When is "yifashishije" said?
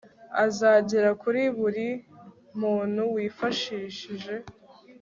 3.23-4.35